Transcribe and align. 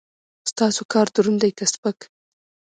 ستاسو 0.51 0.81
کار 0.93 1.07
دروند 1.15 1.39
دی 1.41 1.51
که 1.57 1.65
سپک؟ 1.73 1.99